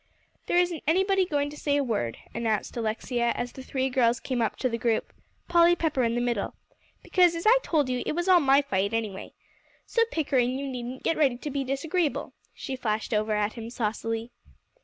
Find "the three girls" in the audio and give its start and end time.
3.51-4.19